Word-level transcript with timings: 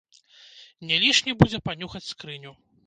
Не 0.91 0.95
лішне 1.03 1.31
будзе 1.45 1.63
панюхаць 1.69 2.07
скрыню! 2.13 2.51